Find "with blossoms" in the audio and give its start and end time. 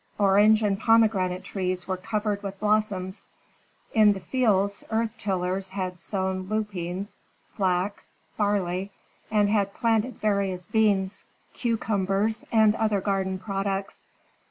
2.41-3.27